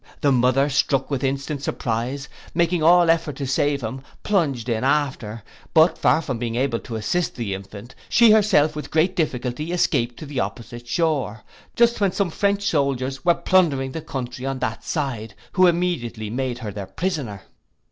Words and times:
The 0.21 0.31
mother, 0.31 0.67
struck 0.67 1.11
with 1.11 1.23
instant 1.23 1.61
surprize, 1.61 2.25
and 2.47 2.55
making 2.55 2.81
all 2.81 3.07
effort 3.11 3.35
to 3.35 3.45
save 3.45 3.81
him, 3.81 4.01
plunged 4.23 4.67
in 4.67 4.83
after; 4.83 5.43
but, 5.75 5.95
far 5.95 6.23
from 6.23 6.39
being 6.39 6.55
able 6.55 6.79
to 6.79 6.95
assist 6.95 7.35
the 7.35 7.53
infant, 7.53 7.93
she 8.09 8.31
herself 8.31 8.75
with 8.75 8.89
great 8.89 9.15
difficulty 9.15 9.71
escaped 9.71 10.17
to 10.17 10.25
the 10.25 10.39
opposite 10.39 10.87
shore, 10.87 11.43
just 11.75 12.01
when 12.01 12.11
some 12.13 12.31
French 12.31 12.63
soldiers 12.63 13.23
were 13.23 13.35
plundering 13.35 13.91
the 13.91 14.01
country 14.01 14.43
on 14.43 14.57
that 14.57 14.83
side, 14.83 15.35
who 15.51 15.67
immediately 15.67 16.31
made 16.31 16.57
her 16.57 16.71
their 16.71 16.87
prisoner. 16.87 17.43